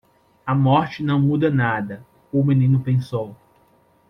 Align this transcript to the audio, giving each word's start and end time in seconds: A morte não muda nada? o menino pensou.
A 0.47 0.55
morte 0.55 1.03
não 1.03 1.21
muda 1.21 1.51
nada? 1.51 2.03
o 2.33 2.43
menino 2.43 2.79
pensou. 2.79 3.35